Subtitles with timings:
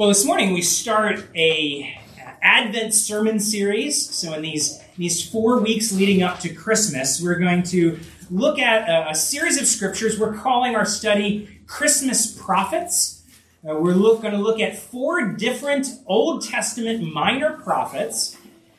[0.00, 1.94] Well, this morning we start a
[2.40, 4.08] Advent sermon series.
[4.08, 8.00] So in these these four weeks leading up to Christmas, we're going to
[8.30, 10.18] look at a, a series of scriptures.
[10.18, 13.22] We're calling our study Christmas prophets.
[13.62, 18.38] Uh, we're look, going to look at four different Old Testament minor prophets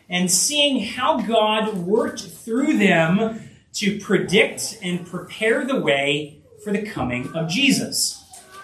[0.09, 6.81] and seeing how God worked through them to predict and prepare the way for the
[6.81, 8.17] coming of Jesus.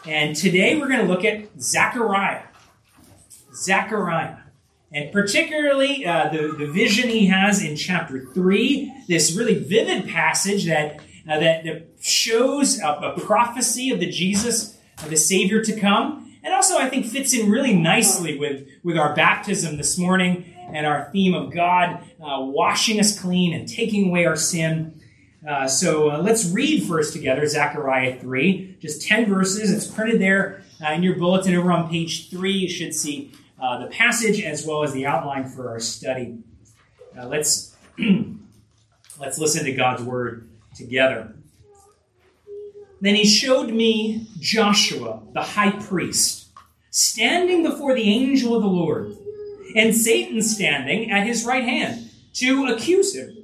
[0.08, 2.46] And today we're going to look at Zechariah.
[3.57, 4.38] Zechariah.
[4.92, 10.66] And particularly uh, the, the vision he has in chapter 3, this really vivid passage
[10.66, 15.78] that, uh, that, that, shows a, a, prophecy of the Jesus, of the Savior to
[15.78, 16.32] come.
[16.43, 20.86] And also, I think, fits in really nicely with, with our baptism this morning and
[20.86, 25.02] our theme of God uh, washing us clean and taking away our sin.
[25.46, 29.71] Uh, so uh, let's read first together Zechariah 3, just 10 verses.
[29.71, 32.52] It's printed there uh, in your bulletin over on page 3.
[32.52, 36.38] You should see uh, the passage as well as the outline for our study.
[37.16, 37.75] Let's,
[39.19, 41.33] let's listen to God's word together.
[43.02, 46.47] Then he showed me Joshua, the high priest,
[46.89, 49.16] standing before the angel of the Lord,
[49.75, 53.38] and Satan standing at his right hand to accuse him.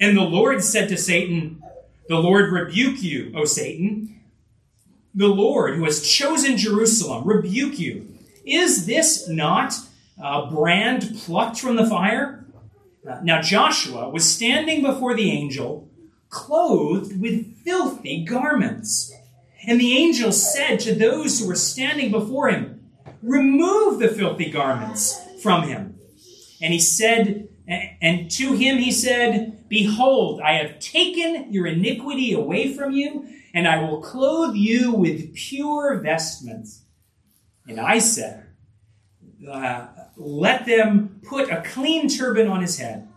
[0.00, 1.62] And the Lord said to Satan,
[2.08, 4.20] The Lord rebuke you, O Satan.
[5.14, 8.11] The Lord, who has chosen Jerusalem, rebuke you.
[8.44, 9.74] Is this not
[10.22, 12.44] a brand plucked from the fire?
[13.08, 15.88] Uh, now Joshua was standing before the angel,
[16.28, 19.12] clothed with filthy garments.
[19.66, 22.90] And the angel said to those who were standing before him,
[23.22, 25.98] Remove the filthy garments from him.
[26.60, 32.74] And he said, and to him he said, Behold, I have taken your iniquity away
[32.74, 36.81] from you, and I will clothe you with pure vestments.
[37.66, 38.46] And I said,
[39.48, 43.08] uh, Let them put a clean turban on his head.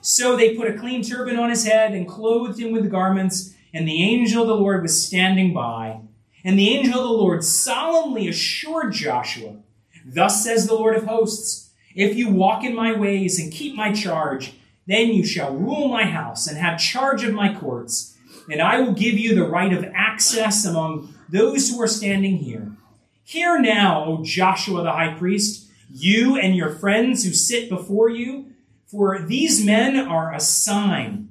[0.00, 3.88] So they put a clean turban on his head and clothed him with garments, and
[3.88, 6.00] the angel of the Lord was standing by.
[6.44, 9.56] And the angel of the Lord solemnly assured Joshua,
[10.04, 13.92] Thus says the Lord of hosts, If you walk in my ways and keep my
[13.92, 14.52] charge,
[14.86, 18.14] then you shall rule my house and have charge of my courts,
[18.50, 22.76] and I will give you the right of access among those who are standing here.
[23.26, 28.52] Hear now, O Joshua the high priest, you and your friends who sit before you,
[28.86, 31.30] for these men are a sign.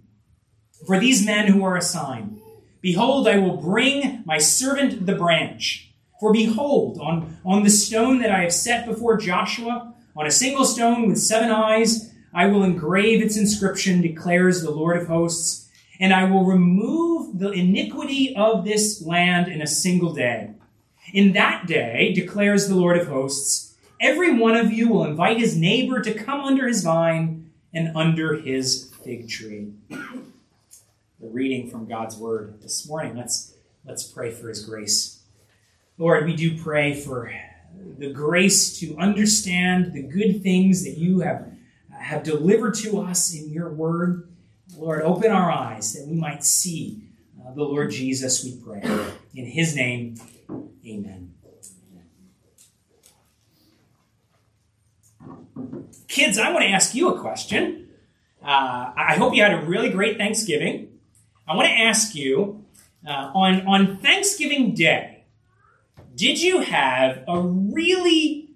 [0.87, 2.41] For these men who are a sign.
[2.81, 5.91] Behold, I will bring my servant the branch.
[6.19, 10.65] For behold, on, on the stone that I have set before Joshua, on a single
[10.65, 16.11] stone with seven eyes, I will engrave its inscription, declares the Lord of hosts, and
[16.11, 20.49] I will remove the iniquity of this land in a single day.
[21.11, 25.57] In that day, declares the Lord of hosts, every one of you will invite his
[25.57, 29.73] neighbor to come under his vine and under his fig tree.
[29.89, 33.17] The reading from God's word this morning.
[33.17, 33.53] Let's,
[33.85, 35.23] let's pray for his grace.
[35.97, 37.33] Lord, we do pray for
[37.97, 41.51] the grace to understand the good things that you have,
[41.91, 44.27] have delivered to us in your word.
[44.77, 47.03] Lord, open our eyes that we might see
[47.45, 48.81] uh, the Lord Jesus, we pray.
[49.35, 50.15] In his name,
[50.85, 51.33] Amen.
[56.07, 57.89] Kids, I want to ask you a question.
[58.43, 60.99] Uh, I hope you had a really great Thanksgiving.
[61.47, 62.65] I want to ask you
[63.07, 65.23] uh, on, on Thanksgiving Day,
[66.15, 68.51] did you have a really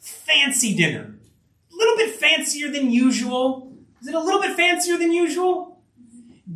[0.00, 1.16] fancy dinner?
[1.72, 3.76] A little bit fancier than usual?
[4.00, 5.73] Is it a little bit fancier than usual?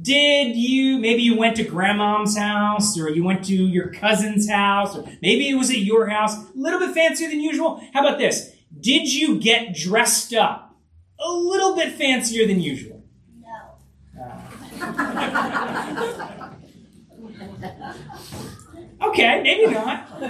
[0.03, 4.97] Did you, maybe you went to grandmom's house or you went to your cousin's house
[4.97, 7.83] or maybe it was at your house, a little bit fancier than usual.
[7.95, 8.55] How about this?
[8.79, 10.77] Did you get dressed up
[11.19, 13.03] a little bit fancier than usual?
[14.79, 14.95] No.
[19.01, 20.09] Okay, maybe not.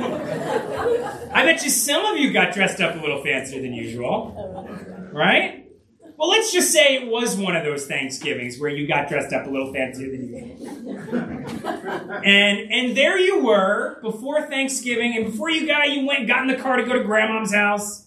[1.33, 4.69] I bet you some of you got dressed up a little fancier than usual.
[5.13, 5.68] Right?
[6.19, 9.47] Well, let's just say it was one of those Thanksgivings where you got dressed up
[9.47, 11.15] a little fancier than usual.
[12.25, 16.49] and and there you were before Thanksgiving, and before you got you went got in
[16.49, 18.07] the car to go to grandma's house.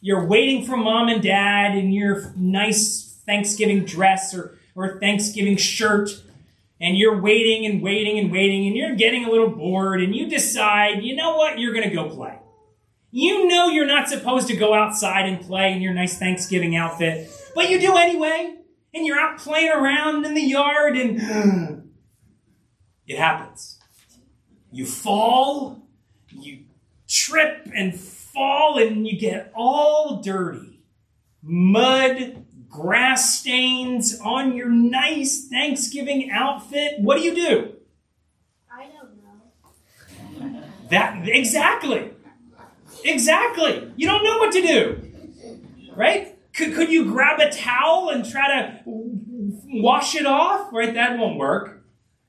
[0.00, 6.10] You're waiting for mom and dad in your nice Thanksgiving dress or, or Thanksgiving shirt,
[6.80, 10.28] and you're waiting and waiting and waiting, and you're getting a little bored, and you
[10.28, 12.36] decide, you know what, you're gonna go play.
[13.16, 17.30] You know you're not supposed to go outside and play in your nice Thanksgiving outfit,
[17.54, 18.56] but you do anyway.
[18.92, 21.92] And you're out playing around in the yard and
[23.06, 23.78] it happens.
[24.72, 25.86] You fall,
[26.32, 26.64] you
[27.08, 30.80] trip and fall and you get all dirty.
[31.40, 36.94] Mud, grass stains on your nice Thanksgiving outfit.
[36.98, 37.74] What do you do?
[38.68, 40.62] I don't know.
[40.90, 42.13] That exactly.
[43.04, 43.92] Exactly.
[43.96, 45.12] You don't know what to do.
[45.94, 46.38] Right?
[46.54, 50.72] Could, could you grab a towel and try to wash it off?
[50.72, 50.94] Right?
[50.94, 51.84] That won't work.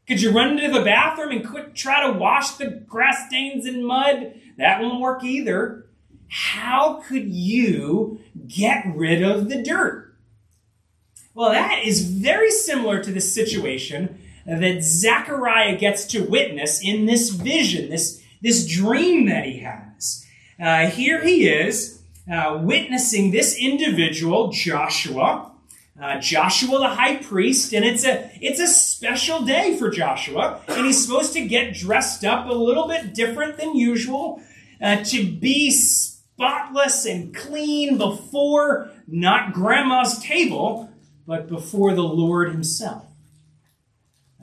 [0.08, 3.86] Could you run into the bathroom and quick try to wash the grass stains and
[3.86, 4.36] mud?
[4.58, 5.88] That won't work either.
[6.28, 10.16] How could you get rid of the dirt?
[11.34, 17.30] Well, that is very similar to the situation that Zechariah gets to witness in this
[17.30, 20.25] vision, this, this dream that he has.
[20.60, 25.52] Uh, here he is uh, witnessing this individual, Joshua,
[26.02, 30.86] uh, Joshua the high priest, and it's a it's a special day for Joshua, and
[30.86, 34.42] he's supposed to get dressed up a little bit different than usual
[34.82, 40.90] uh, to be spotless and clean before not grandma's table,
[41.26, 43.06] but before the Lord Himself.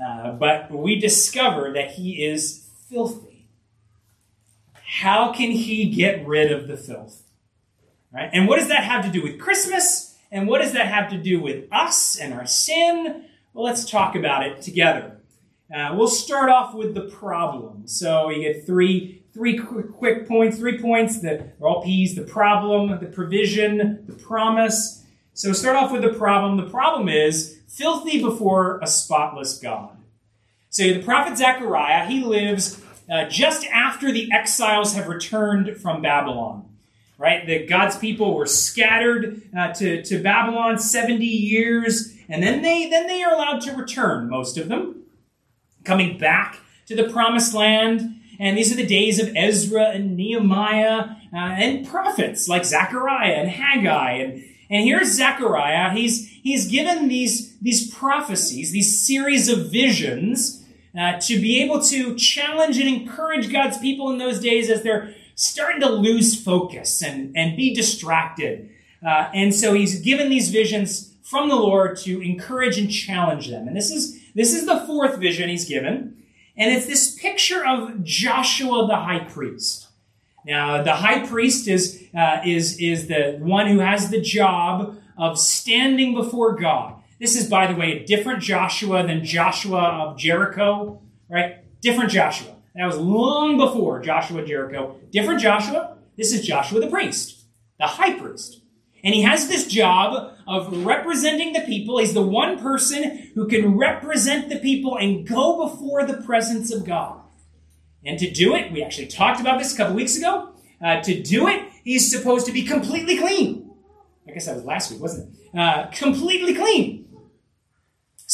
[0.02, 3.31] Uh, but we discover that he is filthy.
[4.92, 7.22] How can he get rid of the filth?
[8.12, 8.28] Right?
[8.30, 10.18] And what does that have to do with Christmas?
[10.30, 13.24] And what does that have to do with us and our sin?
[13.54, 15.16] Well, let's talk about it together.
[15.74, 17.88] Uh, we'll start off with the problem.
[17.88, 22.24] So you get three three quick, quick points, three points that are all P's: the
[22.24, 25.04] problem, the provision, the promise.
[25.32, 26.58] So start off with the problem.
[26.58, 29.96] The problem is filthy before a spotless God.
[30.68, 36.68] So the prophet Zechariah, he lives uh, just after the exiles have returned from Babylon.
[37.18, 37.46] Right?
[37.46, 43.06] That God's people were scattered uh, to, to Babylon 70 years, and then they then
[43.06, 45.02] they are allowed to return, most of them,
[45.84, 48.20] coming back to the promised land.
[48.40, 53.48] And these are the days of Ezra and Nehemiah uh, and prophets like Zechariah and
[53.48, 54.12] Haggai.
[54.12, 55.90] And, and here's Zechariah.
[55.90, 60.61] He's, he's given these, these prophecies, these series of visions,
[60.98, 65.14] uh, to be able to challenge and encourage God's people in those days as they're
[65.34, 68.70] starting to lose focus and, and be distracted.
[69.04, 73.66] Uh, and so he's given these visions from the Lord to encourage and challenge them.
[73.66, 76.22] And this is, this is the fourth vision he's given.
[76.56, 79.88] And it's this picture of Joshua the high priest.
[80.44, 85.38] Now, the high priest is, uh, is, is the one who has the job of
[85.38, 87.01] standing before God.
[87.22, 91.58] This is, by the way, a different Joshua than Joshua of Jericho, right?
[91.80, 92.56] Different Joshua.
[92.74, 94.96] That was long before Joshua Jericho.
[95.12, 95.98] Different Joshua.
[96.16, 97.44] This is Joshua the priest,
[97.78, 98.62] the high priest.
[99.04, 101.98] And he has this job of representing the people.
[101.98, 106.84] He's the one person who can represent the people and go before the presence of
[106.84, 107.20] God.
[108.04, 110.54] And to do it, we actually talked about this a couple weeks ago.
[110.84, 113.70] Uh, to do it, he's supposed to be completely clean.
[114.26, 115.58] I guess that was last week, wasn't it?
[115.58, 117.01] Uh, completely clean.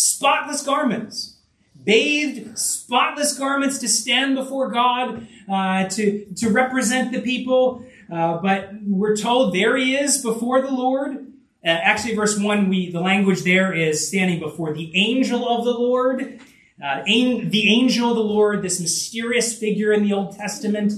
[0.01, 1.39] Spotless garments.
[1.83, 7.85] Bathed, spotless garments to stand before God, uh, to, to represent the people.
[8.09, 11.33] Uh, but we're told there he is before the Lord.
[11.65, 15.73] Uh, actually, verse 1, we, the language there is standing before the angel of the
[15.73, 16.39] Lord.
[16.81, 20.93] Uh, the angel of the Lord, this mysterious figure in the Old Testament.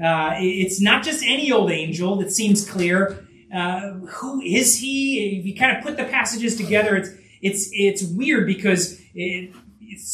[0.00, 3.26] Uh, it's not just any old angel that seems clear.
[3.52, 5.38] Uh, who is he?
[5.40, 7.10] If you kind of put the passages together, it's
[7.44, 9.54] it's it's weird because it,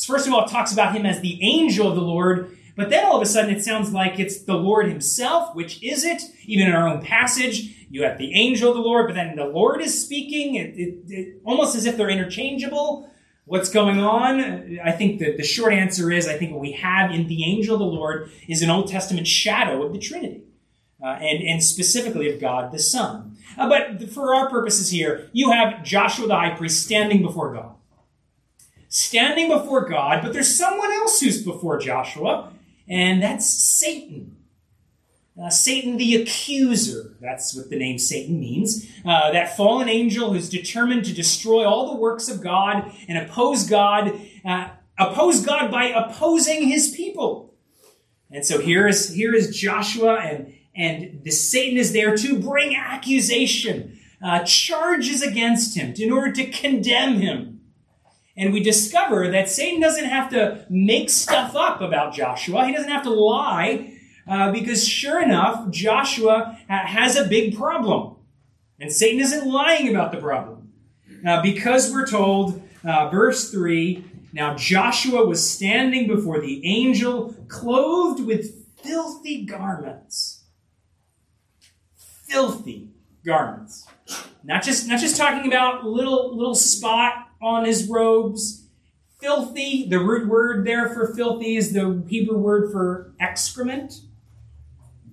[0.05, 3.05] first of all, it talks about him as the angel of the Lord, but then
[3.05, 6.23] all of a sudden it sounds like it's the Lord himself, which is it?
[6.45, 9.45] Even in our own passage, you have the angel of the Lord, but then the
[9.45, 13.09] Lord is speaking, it, it, it, almost as if they're interchangeable.
[13.45, 14.79] What's going on?
[14.85, 17.75] I think that the short answer is I think what we have in the angel
[17.75, 20.43] of the Lord is an Old Testament shadow of the Trinity,
[21.03, 23.30] uh, and, and specifically of God the Son.
[23.59, 27.75] Uh, but for our purposes here, you have Joshua the high priest standing before God.
[28.89, 32.53] Standing before God, but there's someone else who's before Joshua,
[32.89, 34.37] and that's Satan.
[35.41, 38.87] Uh, Satan the accuser, that's what the name Satan means.
[39.07, 43.69] Uh, that fallen angel who's determined to destroy all the works of God and oppose
[43.69, 47.55] God, uh, oppose God by opposing his people.
[48.31, 52.75] And so here is, here is Joshua, and, and the Satan is there to bring
[52.75, 57.61] accusation, uh, charges against him in order to condemn him.
[58.35, 62.65] And we discover that Satan doesn't have to make stuff up about Joshua.
[62.67, 68.17] He doesn't have to lie, uh, because sure enough, Joshua ha- has a big problem.
[68.81, 70.73] And Satan isn't lying about the problem.
[71.27, 78.25] Uh, because we're told, uh, verse 3 Now Joshua was standing before the angel, clothed
[78.25, 80.40] with filthy garments.
[82.31, 82.89] Filthy
[83.25, 83.87] garments.
[84.45, 88.67] Not just, not just talking about little, little spot on his robes.
[89.21, 94.01] Filthy, the root word there for filthy is the Hebrew word for excrement.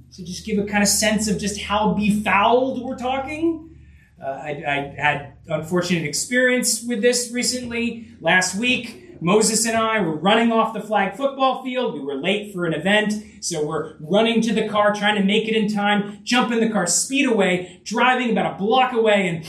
[0.10, 3.78] So just give a kind of sense of just how befouled we're talking.
[4.22, 8.08] Uh, I, I had unfortunate experience with this recently.
[8.22, 11.94] Last week, Moses and I were running off the flag football field.
[11.94, 15.48] We were late for an event, so we're running to the car, trying to make
[15.48, 19.48] it in time, jump in the car, speed away, driving about a block away, and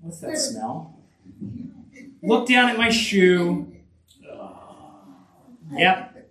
[0.00, 0.98] what's that smell?
[2.22, 3.72] Look down at my shoe.
[5.72, 6.28] Yep.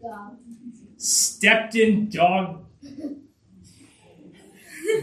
[0.97, 2.65] Stepped in dog.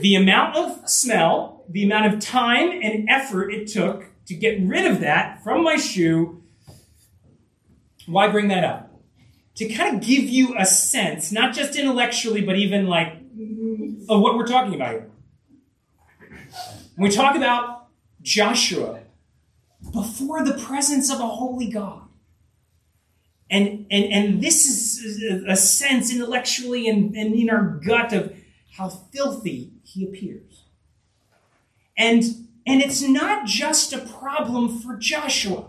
[0.00, 4.84] The amount of smell, the amount of time and effort it took to get rid
[4.84, 6.42] of that from my shoe.
[8.06, 8.90] Why bring that up?
[9.56, 13.14] To kind of give you a sense, not just intellectually, but even like
[14.08, 15.10] of what we're talking about here.
[16.94, 17.88] When we talk about
[18.22, 19.00] Joshua,
[19.92, 22.02] before the presence of a holy God.
[23.48, 28.34] And, and, and this is a sense intellectually and, and in our gut of
[28.72, 30.64] how filthy he appears.
[31.96, 32.24] And,
[32.66, 35.68] and it's not just a problem for Joshua.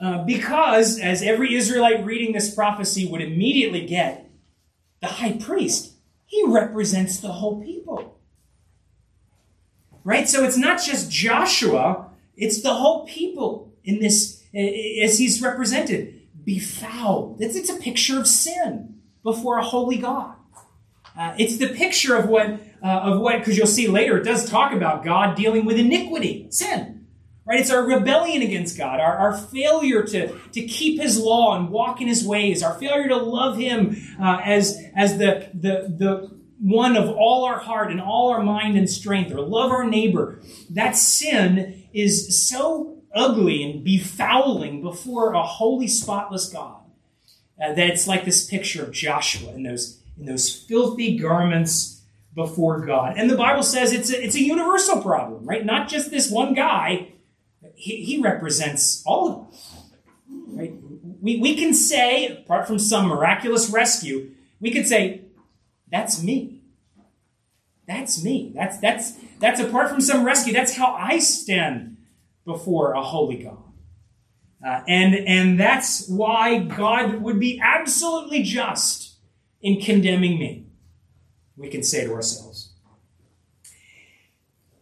[0.00, 4.30] Uh, because, as every Israelite reading this prophecy would immediately get,
[5.00, 5.92] the high priest,
[6.26, 8.18] he represents the whole people.
[10.02, 10.28] Right?
[10.28, 17.40] So it's not just Joshua it's the whole people in this, as he's represented, befouled.
[17.40, 20.34] It's, it's a picture of sin before a holy God.
[21.16, 24.48] Uh, it's the picture of what, uh, of what, because you'll see later, it does
[24.48, 26.93] talk about God dealing with iniquity, sin.
[27.46, 27.60] Right?
[27.60, 32.00] It's our rebellion against God, our, our failure to, to keep His law and walk
[32.00, 36.96] in His ways, our failure to love Him uh, as, as the, the, the one
[36.96, 40.40] of all our heart and all our mind and strength, or love our neighbor.
[40.70, 46.80] That sin is so ugly and befouling before a holy, spotless God
[47.62, 52.02] uh, that it's like this picture of Joshua in those, in those filthy garments
[52.34, 53.14] before God.
[53.16, 55.64] And the Bible says it's a, it's a universal problem, right?
[55.64, 57.12] Not just this one guy.
[57.74, 59.76] He, he represents all of us,
[60.48, 60.72] right?
[61.20, 65.22] We, we can say, apart from some miraculous rescue, we could say,
[65.90, 66.62] that's me.
[67.86, 68.52] That's me.
[68.54, 70.52] That's that's that's apart from some rescue.
[70.52, 71.98] That's how I stand
[72.44, 73.58] before a holy God.
[74.66, 79.16] Uh, and and that's why God would be absolutely just
[79.60, 80.66] in condemning me.
[81.56, 82.73] We can say to ourselves.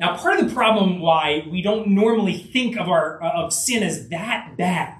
[0.02, 4.08] Now, part of the problem why we don't normally think of our of sin as
[4.08, 4.98] that bad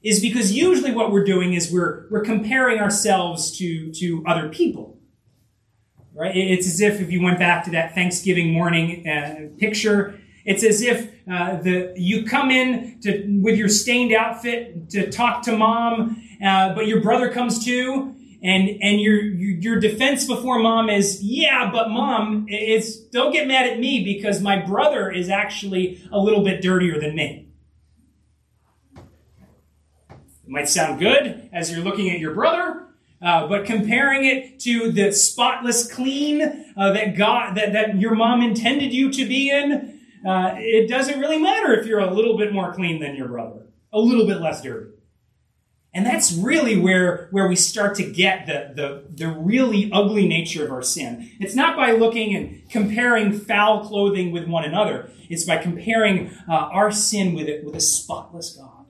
[0.00, 4.92] is because usually what we're doing is we're we're comparing ourselves to to other people
[6.14, 6.36] right?
[6.36, 10.82] It's as if if you went back to that Thanksgiving morning uh, picture, it's as
[10.82, 16.22] if uh, the you come in to with your stained outfit to talk to mom,
[16.44, 21.70] uh, but your brother comes too, and and your your defense before mom is yeah,
[21.70, 26.42] but mom, it's don't get mad at me because my brother is actually a little
[26.42, 27.48] bit dirtier than me.
[28.96, 32.88] It might sound good as you're looking at your brother,
[33.22, 36.42] uh, but comparing it to the spotless clean
[36.76, 41.20] uh, that God, that, that your mom intended you to be in, uh, it doesn't
[41.20, 44.40] really matter if you're a little bit more clean than your brother, a little bit
[44.40, 44.90] less dirty.
[45.94, 50.64] And that's really where, where we start to get the, the, the really ugly nature
[50.64, 51.30] of our sin.
[51.38, 55.10] It's not by looking and comparing foul clothing with one another.
[55.28, 58.86] It's by comparing uh, our sin with it with a spotless God.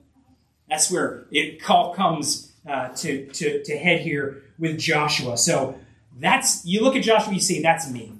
[0.69, 5.37] That's where it call comes uh, to, to, to head here with Joshua.
[5.37, 5.77] So
[6.17, 8.13] that's, you look at Joshua, you see, that's me.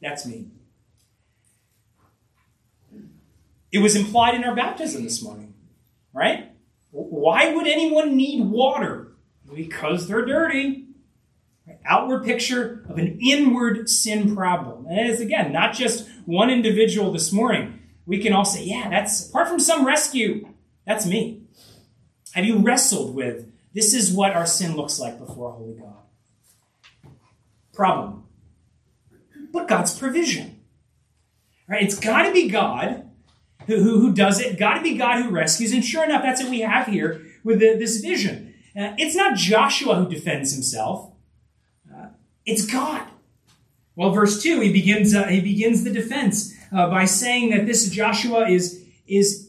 [0.00, 0.46] That's me.
[3.70, 5.52] It was implied in our baptism this morning,
[6.14, 6.50] right?
[6.90, 9.12] Why would anyone need water?
[9.54, 10.86] Because they're dirty.
[11.84, 14.86] Outward picture of an inward sin problem.
[14.86, 17.78] And it is, again, not just one individual this morning.
[18.06, 20.48] We can all say, yeah, that's, apart from some rescue,
[20.86, 21.42] that's me.
[22.32, 25.94] Have you wrestled with this is what our sin looks like before a holy God?
[27.74, 28.24] Problem.
[29.52, 30.60] But God's provision.
[31.68, 31.82] Right?
[31.82, 33.07] It's got to be God
[33.68, 35.72] who, who, does it, got to be God who rescues.
[35.72, 38.54] And sure enough, that's what we have here with the, this vision.
[38.76, 41.12] Uh, it's not Joshua who defends himself,
[41.94, 42.08] uh,
[42.44, 43.06] it's God.
[43.94, 47.88] Well, verse 2, he begins, uh, he begins the defense uh, by saying that this
[47.88, 49.46] Joshua is, is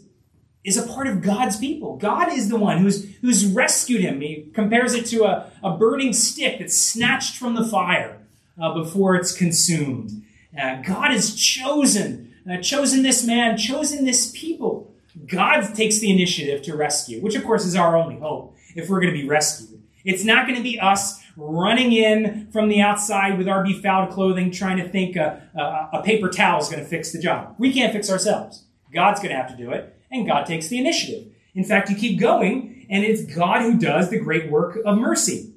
[0.66, 1.96] is a part of God's people.
[1.96, 4.20] God is the one who's, who's rescued him.
[4.20, 8.20] He compares it to a, a burning stick that's snatched from the fire.
[8.62, 10.24] uh, before it's consumed.
[10.60, 14.94] Uh, God has chosen, uh, chosen this man, chosen this people.
[15.26, 19.02] God takes the initiative to rescue, which of course is our only hope if we're
[19.02, 19.82] going to be rescued.
[20.06, 24.52] It's not going to be us running in from the outside with our befouled clothing
[24.52, 27.56] trying to think a, a, a paper towel is going to fix the job.
[27.58, 28.66] We can't fix ourselves.
[28.94, 31.32] God's going to have to do it, and God takes the initiative.
[31.54, 35.54] In fact, you keep going, and it's God who does the great work of mercy.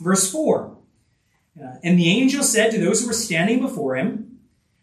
[0.00, 0.76] Verse 4
[1.60, 4.35] uh, And the angel said to those who were standing before him,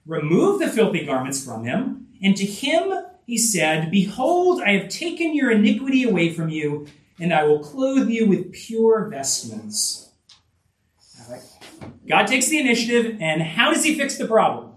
[0.05, 2.07] Remove the filthy garments from him.
[2.21, 2.93] And to him
[3.25, 6.87] he said, Behold, I have taken your iniquity away from you,
[7.19, 10.09] and I will clothe you with pure vestments.
[12.07, 14.73] God takes the initiative, and how does he fix the problem?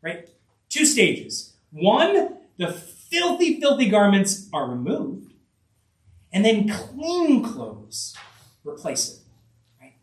[0.00, 0.28] Right?
[0.68, 1.54] Two stages.
[1.70, 5.32] One, the filthy, filthy garments are removed,
[6.32, 8.16] and then clean clothes
[8.64, 9.18] replace it.
[9.80, 9.94] Right?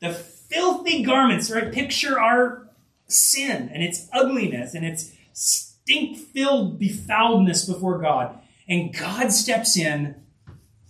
[0.00, 1.70] The filthy garments, right?
[1.70, 2.65] Picture our
[3.08, 8.38] sin and its ugliness and its stink filled befouledness before God.
[8.68, 10.16] And God steps in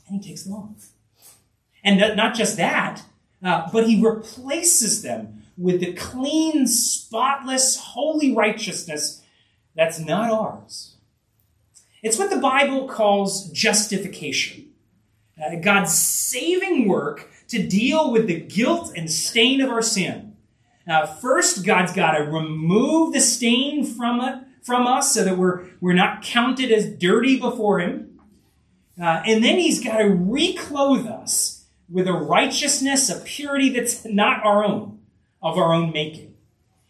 [0.08, 0.90] and he takes them off.
[1.84, 3.02] And not just that,
[3.42, 9.22] uh, but he replaces them with the clean, spotless, holy righteousness
[9.74, 10.96] that's not ours.
[12.02, 14.70] It's what the Bible calls justification.
[15.40, 20.25] Uh, God's saving work to deal with the guilt and stain of our sin.
[20.86, 25.66] Now, first, God's got to remove the stain from it, from us so that we're,
[25.80, 28.20] we're not counted as dirty before Him.
[29.00, 34.44] Uh, and then He's got to reclothe us with a righteousness, a purity that's not
[34.44, 35.00] our own,
[35.42, 36.34] of our own making.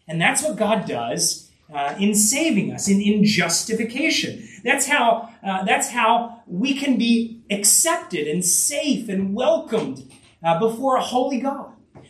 [0.07, 4.47] And that's what God does uh, in saving us, in, in justification.
[4.63, 10.11] That's how, uh, that's how we can be accepted and safe and welcomed
[10.43, 11.66] uh, before a holy God.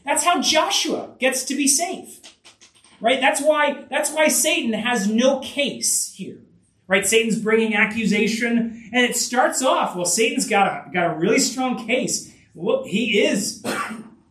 [0.08, 2.22] That's how Joshua gets to be safe.
[3.02, 3.20] Right?
[3.20, 6.40] That's why, that's why Satan has no case here.
[6.88, 7.06] Right?
[7.06, 11.86] Satan's bringing accusation, and it starts off, well, Satan's got a, got a really strong
[11.86, 12.34] case.
[12.56, 13.62] Look, he is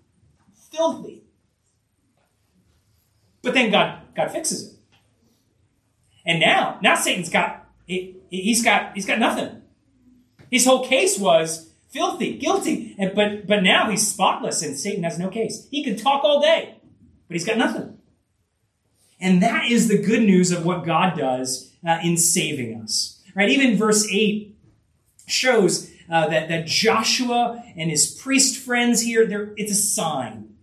[0.73, 1.23] filthy.
[3.43, 4.79] But then God, God fixes it.
[6.25, 9.61] And now, now Satan's got, he, he's got, he's got nothing.
[10.51, 12.95] His whole case was filthy, guilty.
[12.99, 15.67] And, but, but now he's spotless and Satan has no case.
[15.71, 16.77] He can talk all day,
[17.29, 17.99] but he's got nothing.
[19.21, 23.23] And that is the good news of what God does uh, in saving us.
[23.35, 23.49] Right?
[23.49, 24.57] Even verse 8
[25.27, 30.55] shows uh, that, that Joshua and his priest friends here, it's a sign.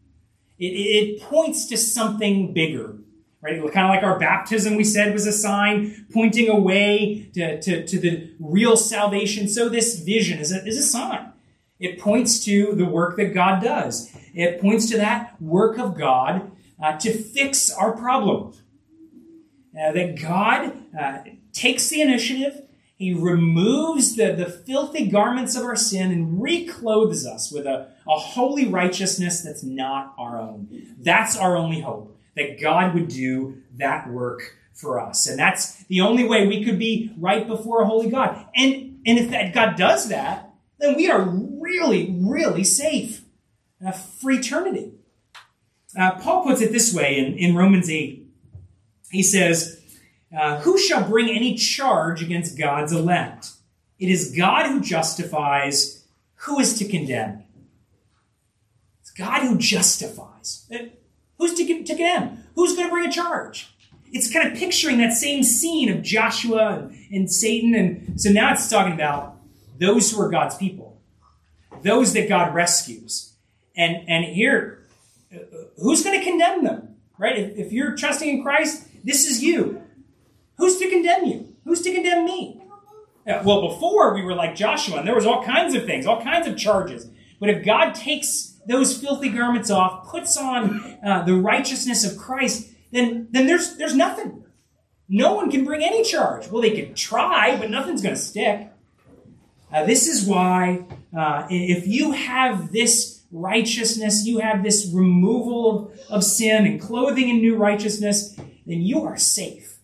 [0.58, 2.98] It, it points to something bigger
[3.44, 3.62] right?
[3.74, 8.00] Kind of like our baptism, we said, was a sign pointing away to, to, to
[8.00, 9.50] the real salvation.
[9.50, 11.34] So this vision is a, is a sign.
[11.78, 14.16] It points to the work that God does.
[14.34, 16.52] It points to that work of God
[16.82, 18.54] uh, to fix our problem.
[19.78, 22.62] Uh, that God uh, takes the initiative,
[22.96, 28.20] He removes the, the filthy garments of our sin and reclothes us with a, a
[28.20, 30.70] holy righteousness that's not our own.
[31.00, 35.28] That's our only hope that God would do that work for us.
[35.28, 38.46] And that's the only way we could be right before a holy God.
[38.56, 43.24] And, and if that God does that, then we are really, really safe
[43.86, 44.94] uh, for eternity.
[45.98, 48.28] Uh, Paul puts it this way in, in Romans 8.
[49.12, 49.80] He says,
[50.36, 53.52] uh, Who shall bring any charge against God's elect?
[54.00, 56.06] It is God who justifies.
[56.36, 57.44] Who is to condemn?
[59.02, 60.68] It's God who justifies.
[61.38, 62.44] Who's to, to condemn?
[62.56, 63.70] Who's going to bring a charge?
[64.12, 67.74] It's kind of picturing that same scene of Joshua and, Satan.
[67.74, 69.38] And so now it's talking about
[69.80, 71.02] those who are God's people,
[71.82, 73.34] those that God rescues.
[73.76, 74.86] And, and here,
[75.34, 75.40] uh,
[75.78, 76.96] who's going to condemn them?
[77.18, 77.40] Right?
[77.40, 79.82] If, if you're trusting in Christ, this is you.
[80.58, 81.56] Who's to condemn you?
[81.64, 82.62] Who's to condemn me?
[83.26, 86.22] Uh, well, before we were like Joshua, and there was all kinds of things, all
[86.22, 87.08] kinds of charges.
[87.40, 92.70] But if God takes those filthy garments off, puts on uh, the righteousness of Christ,
[92.92, 94.44] then, then there's, there's nothing.
[95.10, 96.48] No one can bring any charge.
[96.50, 98.70] Well, they could try, but nothing's going to stick.
[99.72, 100.86] Uh, this is why,
[101.18, 107.30] uh, if you have this righteousness, you have this removal of, of sin and clothing
[107.30, 109.80] in new righteousness, then you are safe.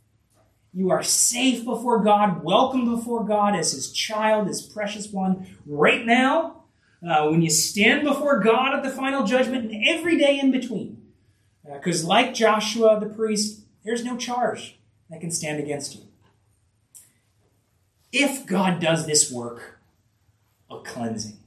[0.71, 6.05] You are safe before God, welcome before God as His child, His precious one, right
[6.05, 6.58] now
[7.07, 11.01] uh, when you stand before God at the final judgment, and every day in between.
[11.71, 16.01] Because, uh, like Joshua the priest, there's no charge that can stand against you.
[18.11, 19.79] If God does this work
[20.69, 21.37] of cleansing,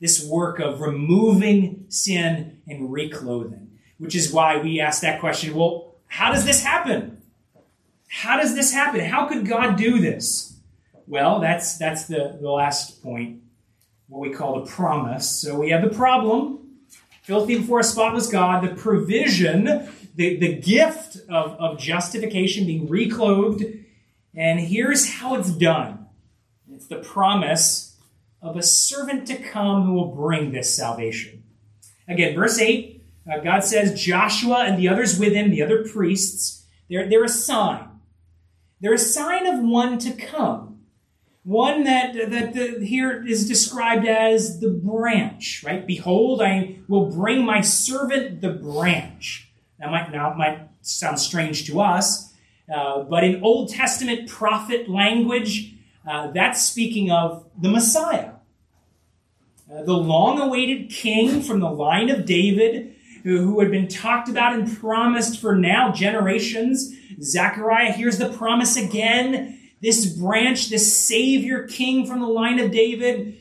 [0.00, 3.66] this work of removing sin and reclothing,
[3.98, 7.22] which is why we ask that question well, how does this happen?
[8.08, 9.00] How does this happen?
[9.00, 10.58] How could God do this?
[11.06, 13.42] Well, that's, that's the, the last point,
[14.10, 15.40] what we call the promise.
[15.40, 16.58] So we have the problem,
[17.22, 19.64] filthy before a spotless God, the provision,
[20.16, 23.64] the, the gift of, of justification, being reclothed.
[24.34, 26.08] And here's how it's done
[26.70, 27.96] it's the promise
[28.42, 31.44] of a servant to come who will bring this salvation.
[32.08, 36.66] Again, verse 8, uh, God says, Joshua and the others with him, the other priests,
[36.88, 37.86] they're, they're a sign.
[38.80, 40.79] They're a sign of one to come.
[41.50, 45.84] One that, that the, here is described as the branch, right?
[45.84, 49.50] Behold, I will bring my servant the branch.
[49.80, 52.32] That might, now, might sound strange to us,
[52.72, 55.74] uh, but in Old Testament prophet language,
[56.08, 58.34] uh, that's speaking of the Messiah.
[59.68, 64.28] Uh, the long awaited king from the line of David, who, who had been talked
[64.28, 66.94] about and promised for now generations.
[67.20, 69.56] Zechariah hears the promise again.
[69.80, 73.36] This branch, this Savior king from the line of David,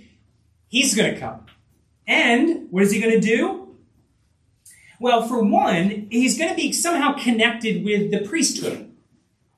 [0.68, 1.46] he's going to come.
[2.08, 3.76] And what is he going to do?
[5.00, 8.92] Well, for one, he's going to be somehow connected with the priesthood,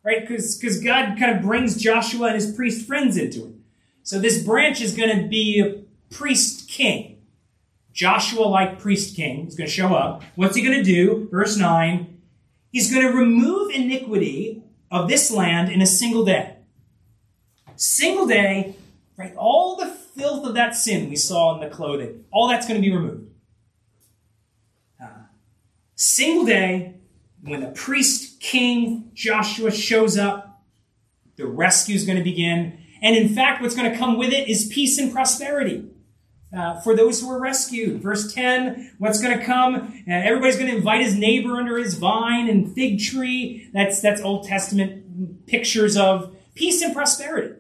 [0.04, 0.28] right?
[0.28, 3.54] Because God kind of brings Joshua and his priest friends into it.
[4.04, 7.24] So this branch is going to be a priest king.
[7.94, 10.24] Joshua like priest king is going to show up.
[10.36, 11.28] What's he going to do?
[11.30, 12.22] Verse 9.
[12.72, 16.58] He's going to remove iniquity of this land in a single day.
[17.82, 18.76] Single day,
[19.18, 19.34] right?
[19.36, 22.88] All the filth of that sin we saw in the clothing, all that's going to
[22.88, 23.32] be removed.
[25.04, 25.08] Uh,
[25.96, 26.98] single day,
[27.42, 30.64] when the priest king Joshua shows up,
[31.38, 32.78] the rescue is going to begin.
[33.02, 35.90] And in fact, what's going to come with it is peace and prosperity
[36.56, 38.00] uh, for those who are rescued.
[38.00, 40.04] Verse 10, what's going to come?
[40.08, 43.72] Uh, everybody's going to invite his neighbor under his vine and fig tree.
[43.74, 47.56] That's, that's Old Testament pictures of peace and prosperity.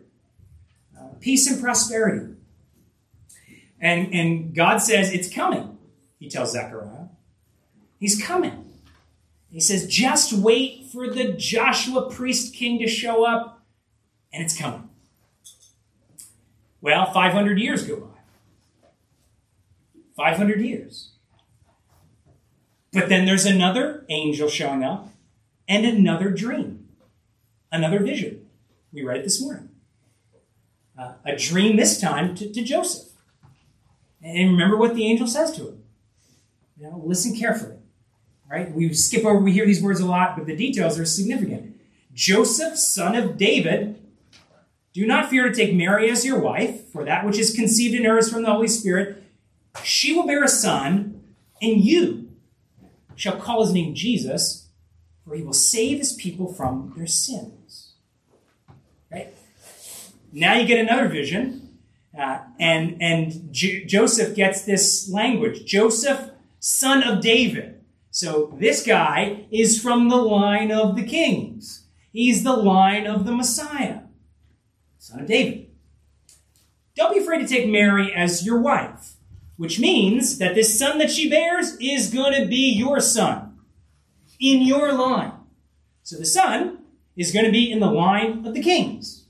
[1.21, 2.36] Peace and prosperity.
[3.79, 5.77] And, and God says, it's coming,
[6.19, 7.07] he tells Zechariah.
[7.99, 8.65] He's coming.
[9.51, 13.63] He says, just wait for the Joshua priest king to show up,
[14.31, 14.89] and it's coming.
[16.79, 18.07] Well, 500 years go by.
[20.15, 21.10] 500 years.
[22.93, 25.10] But then there's another angel showing up
[25.67, 26.88] and another dream,
[27.71, 28.47] another vision.
[28.91, 29.70] We read it this morning.
[31.01, 33.11] Uh, a dream this time to, to, Joseph.
[34.21, 35.83] And remember what the angel says to him.
[36.77, 37.77] You know, listen carefully.
[38.47, 38.71] Right?
[38.71, 41.75] We skip over, we hear these words a lot, but the details are significant.
[42.13, 43.99] Joseph, son of David,
[44.93, 48.05] do not fear to take Mary as your wife, for that which is conceived in
[48.05, 49.23] her is from the Holy Spirit.
[49.83, 51.23] She will bear a son,
[51.61, 52.29] and you
[53.15, 54.67] shall call his name Jesus,
[55.25, 57.90] for he will save his people from their sins.
[60.31, 61.77] Now you get another vision,
[62.17, 67.81] uh, and and J- Joseph gets this language: Joseph, son of David.
[68.09, 71.85] So this guy is from the line of the kings.
[72.11, 74.01] He's the line of the Messiah,
[74.97, 75.69] son of David.
[76.95, 79.15] Don't be afraid to take Mary as your wife
[79.61, 83.59] which means that this son that she bears is going to be your son
[84.39, 85.33] in your line.
[86.01, 86.79] So the son
[87.15, 89.20] is going to be in the line of the kings.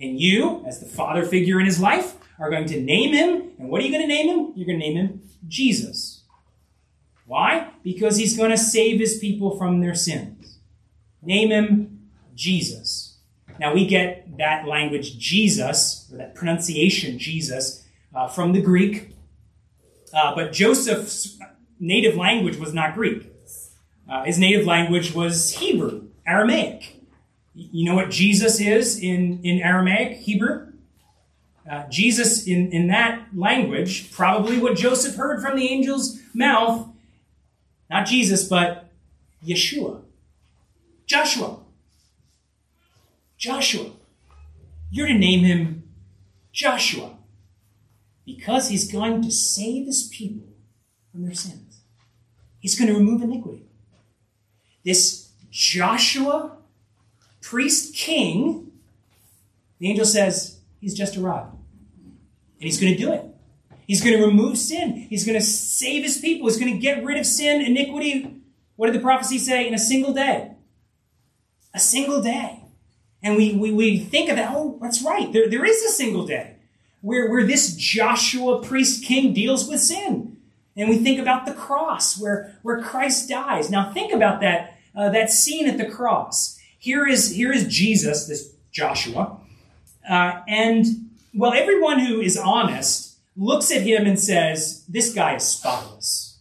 [0.00, 3.50] And you, as the father figure in his life, are going to name him.
[3.58, 4.52] And what are you going to name him?
[4.56, 6.22] You're going to name him Jesus.
[7.26, 7.68] Why?
[7.84, 10.58] Because he's going to save his people from their sins.
[11.22, 13.18] Name him Jesus.
[13.58, 19.14] Now we get that language Jesus, or that pronunciation Jesus, uh, from the Greek.
[20.14, 21.38] Uh, but Joseph's
[21.78, 23.30] native language was not Greek.
[24.10, 26.99] Uh, his native language was Hebrew, Aramaic.
[27.54, 30.72] You know what Jesus is in, in Aramaic, Hebrew?
[31.70, 36.88] Uh, Jesus, in, in that language, probably what Joseph heard from the angel's mouth,
[37.88, 38.90] not Jesus, but
[39.44, 40.02] Yeshua.
[41.06, 41.58] Joshua.
[43.36, 43.90] Joshua.
[44.90, 45.88] You're to name him
[46.52, 47.16] Joshua
[48.24, 50.48] because he's going to save his people
[51.10, 51.80] from their sins.
[52.60, 53.64] He's going to remove iniquity.
[54.84, 56.56] This Joshua,
[57.50, 58.70] priest king,
[59.80, 61.50] the angel says he's just arrived.
[61.50, 63.24] And he's going to do it.
[63.88, 64.94] He's going to remove sin.
[65.10, 66.46] He's going to save his people.
[66.46, 68.40] He's going to get rid of sin, iniquity.
[68.76, 69.66] What did the prophecy say?
[69.66, 70.52] In a single day.
[71.74, 72.62] A single day.
[73.20, 75.32] And we, we, we think of that, oh, that's right.
[75.32, 76.54] There, there is a single day
[77.00, 80.36] where, where this Joshua priest king deals with sin.
[80.76, 83.70] And we think about the cross where, where Christ dies.
[83.70, 86.59] Now think about that, uh, that scene at the cross.
[86.80, 89.38] Here is, here is Jesus, this Joshua.
[90.08, 90.86] Uh, and,
[91.34, 96.38] well, everyone who is honest looks at him and says, This guy is spotless.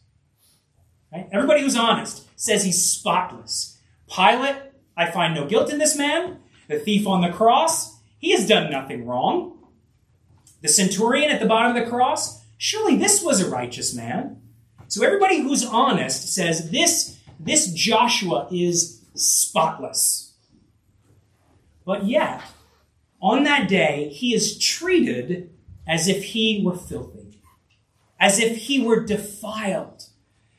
[1.12, 1.28] Right?
[1.34, 3.78] Everybody who's honest says he's spotless.
[4.10, 4.56] Pilate,
[4.96, 6.40] I find no guilt in this man.
[6.70, 9.58] The thief on the cross, he has done nothing wrong.
[10.62, 14.42] The centurion at the bottom of the cross, surely this was a righteous man.
[14.88, 20.29] So everybody who's honest says this, this Joshua is spotless.
[21.90, 22.44] But yet,
[23.20, 25.50] on that day, he is treated
[25.88, 27.42] as if he were filthy,
[28.20, 30.04] as if he were defiled.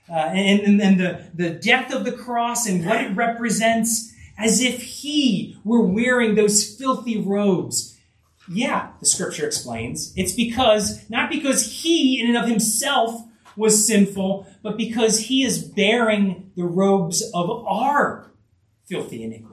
[0.08, 4.82] Uh, and, and, the, the death of the cross and what it represents, as if
[4.82, 7.96] he were wearing those filthy robes.
[8.50, 10.12] Yeah, the scripture explains.
[10.16, 13.22] It's because, not because he in and of himself
[13.54, 18.32] was sinful, but because he is bearing the robes of our
[18.88, 19.49] filthy iniquity.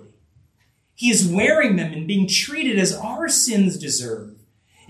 [0.97, 4.33] He is wearing them and being treated as our sins deserve.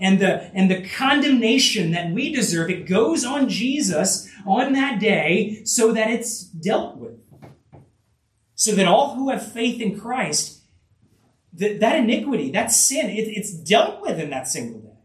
[0.00, 5.62] And the, and the condemnation that we deserve, it goes on Jesus on that day
[5.64, 7.20] so that it's dealt with.
[8.54, 10.62] So that all who have faith in Christ,
[11.52, 14.96] that, that iniquity, that sin, it, it's dealt with in that single day.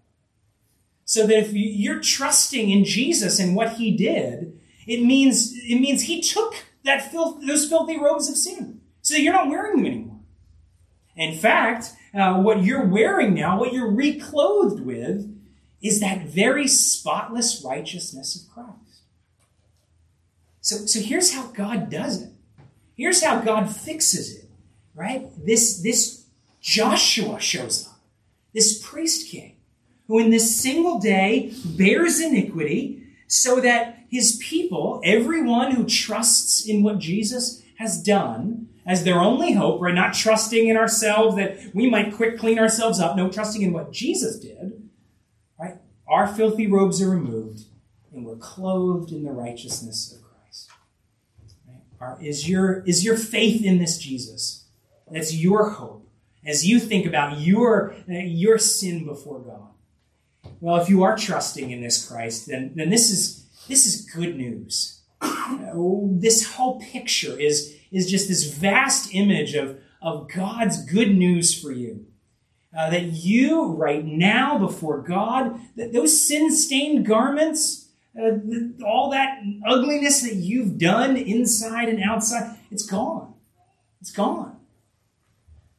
[1.03, 6.03] So that if you're trusting in Jesus and what he did, it means, it means
[6.03, 8.79] he took that filth, those filthy robes of sin.
[9.01, 10.12] So that you're not wearing them anymore.
[11.15, 15.29] In fact, uh, what you're wearing now, what you're reclothed with,
[15.81, 19.01] is that very spotless righteousness of Christ.
[20.61, 22.31] So, so here's how God does it.
[22.95, 24.45] Here's how God fixes it,
[24.95, 25.27] right?
[25.45, 26.25] This, this
[26.61, 27.99] Joshua shows up,
[28.53, 29.57] this priest king,
[30.07, 36.83] who in this single day bears iniquity so that his people, everyone who trusts in
[36.83, 39.93] what Jesus has done, as their only hope, right?
[39.93, 43.15] Not trusting in ourselves that we might quick clean ourselves up.
[43.15, 44.89] No, trusting in what Jesus did,
[45.59, 45.77] right?
[46.07, 47.65] Our filthy robes are removed
[48.13, 50.69] and we're clothed in the righteousness of Christ.
[51.99, 52.21] Right?
[52.21, 54.65] Is, your, is your faith in this Jesus?
[55.09, 56.09] That's your hope
[56.45, 59.69] as you think about your, your sin before God.
[60.59, 64.35] Well, if you are trusting in this Christ, then, then this, is, this is good
[64.35, 65.01] news.
[65.21, 65.71] Uh,
[66.11, 71.71] this whole picture is is just this vast image of, of God's good news for
[71.71, 72.07] you.
[72.75, 78.31] Uh, that you, right now, before God, that those sin stained garments, uh,
[78.83, 83.35] all that ugliness that you've done inside and outside, it's gone.
[84.01, 84.57] It's gone.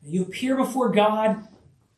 [0.07, 1.49] You appear before God,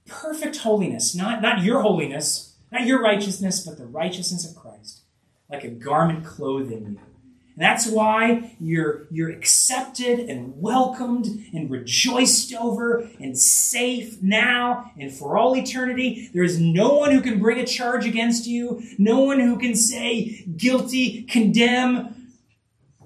[0.06, 5.02] perfect holiness, not, not your holiness, not your righteousness, but the righteousness of Christ,
[5.50, 7.15] like a garment clothing you.
[7.56, 15.38] That's why you're, you're accepted and welcomed and rejoiced over and safe now and for
[15.38, 16.28] all eternity.
[16.34, 19.74] There is no one who can bring a charge against you, no one who can
[19.74, 22.32] say guilty, condemn.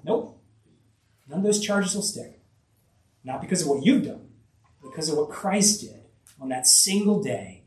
[0.03, 0.37] Nope.
[1.29, 2.41] None of those charges will stick.
[3.23, 4.27] Not because of what you've done,
[4.81, 6.01] because of what Christ did
[6.41, 7.63] on that single day.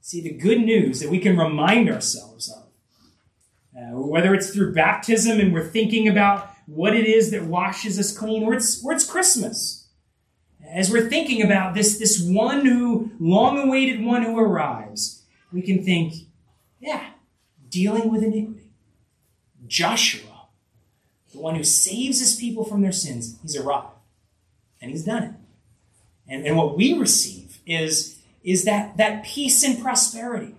[0.00, 2.61] See, the good news that we can remind ourselves of
[3.76, 8.16] uh, whether it's through baptism and we're thinking about what it is that washes us
[8.16, 9.88] clean, or it's, or it's Christmas.
[10.70, 15.84] As we're thinking about this, this one who, long awaited one who arrives, we can
[15.84, 16.14] think,
[16.80, 17.10] yeah,
[17.68, 18.70] dealing with iniquity.
[19.66, 20.48] Joshua,
[21.32, 23.88] the one who saves his people from their sins, he's arrived.
[24.80, 25.34] And he's done it.
[26.28, 30.54] And, and what we receive is, is that, that peace and prosperity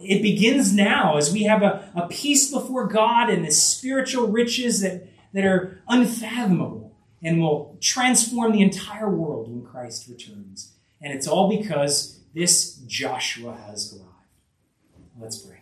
[0.00, 4.80] it begins now as we have a, a peace before God and the spiritual riches
[4.80, 10.72] that, that are unfathomable and will transform the entire world when Christ returns.
[11.00, 14.08] And it's all because this Joshua has arrived.
[15.18, 15.56] Let's pray.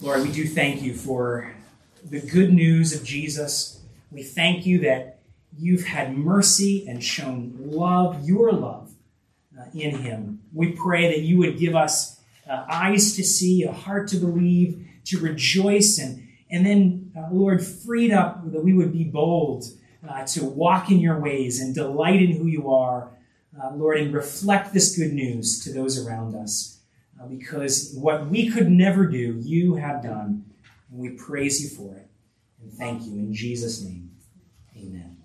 [0.00, 1.52] Lord, we do thank you for
[2.04, 3.80] the good news of Jesus.
[4.10, 5.20] We thank you that
[5.58, 8.92] you've had mercy and shown love, your love,
[9.58, 10.40] uh, in him.
[10.52, 12.19] We pray that you would give us
[12.50, 17.64] uh, eyes to see, a heart to believe, to rejoice, and, and then, uh, Lord,
[17.64, 19.64] freed up that we would be bold
[20.08, 23.10] uh, to walk in your ways and delight in who you are,
[23.62, 26.80] uh, Lord, and reflect this good news to those around us.
[27.20, 30.44] Uh, because what we could never do, you have done,
[30.90, 32.08] and we praise you for it.
[32.62, 33.12] And thank you.
[33.12, 34.10] In Jesus' name,
[34.76, 35.19] amen.